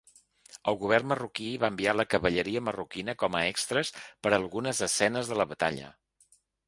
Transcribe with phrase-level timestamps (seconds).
[0.71, 3.93] El govern marroquí va enviar la cavalleria marroquina com a extres
[4.25, 5.93] per a algunes escenes de la batalla.